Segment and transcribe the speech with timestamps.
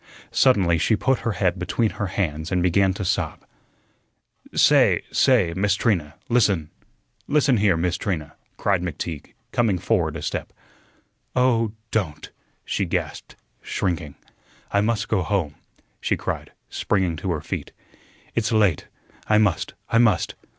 [0.31, 3.45] Suddenly she put her head between her hands and began to sob.
[4.55, 6.71] "Say, say, Miss Trina, listen
[7.27, 10.51] listen here, Miss Trina," cried McTeague, coming forward a step.
[11.35, 12.31] "Oh, don't!"
[12.65, 14.15] she gasped, shrinking.
[14.71, 15.53] "I must go home,"
[15.99, 17.71] she cried, springing to her feet.
[18.33, 18.87] "It's late.
[19.27, 19.75] I must.
[19.87, 20.33] I must.